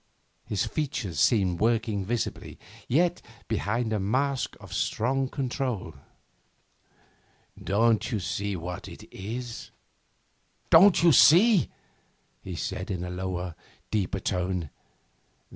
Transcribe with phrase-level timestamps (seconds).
[0.45, 2.57] His features seemed working visibly,
[2.87, 5.93] yet behind a mask of strong control.
[7.63, 9.69] 'Don't you see what it is?
[10.71, 11.69] Don't you see?'
[12.41, 13.53] he said in a lower,
[13.91, 14.71] deeper tone.